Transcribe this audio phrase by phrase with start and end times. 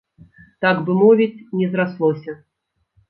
[0.65, 2.31] Так бы мовіць, не зраслося.